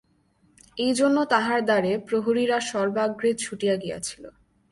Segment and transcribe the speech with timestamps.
[0.77, 4.23] এই জন্য তাঁহার দ্বারে প্রহরীরা সর্বাগ্রে ছুটিয়া গিয়াছিল।